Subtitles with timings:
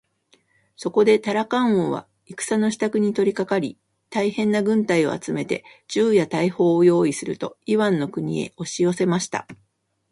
[0.77, 3.77] そこでタラカン王は戦のしたくに取りかかり、
[4.09, 9.47] 大へんな軍隊を集めて、銃や大砲をよういすると、イワンの国へおしよせました。